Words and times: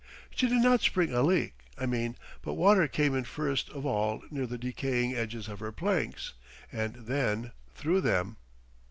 She 0.31 0.47
did 0.49 0.63
not 0.63 0.81
spring 0.81 1.13
a 1.13 1.21
leak, 1.21 1.53
I 1.77 1.85
mean, 1.85 2.15
but 2.41 2.55
water 2.55 2.87
came 2.87 3.13
in 3.15 3.23
first 3.23 3.69
of 3.69 3.85
all 3.85 4.23
near 4.31 4.47
the 4.47 4.57
decaying 4.57 5.13
edges 5.15 5.47
of 5.47 5.59
her 5.59 5.71
planks, 5.71 6.33
and 6.71 6.95
then 6.95 7.51
through 7.75 8.01
them. 8.01 8.37